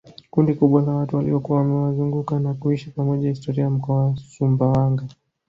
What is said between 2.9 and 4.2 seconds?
pamoja historia ya mkoa wa